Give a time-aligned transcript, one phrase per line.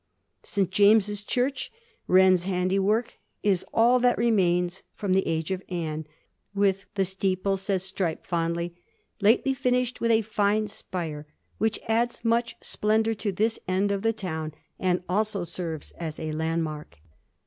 [0.41, 0.71] St.
[0.71, 1.71] James's Church,
[2.07, 6.07] Wren's handiwork, is aU that remains from the age of Anne,
[6.55, 11.27] with * the steeple,' says Strype fondly, * lately finished with a fine spire,
[11.59, 16.31] which adds much splendour to this end of the town, and also serves as a
[16.31, 16.97] landmark.'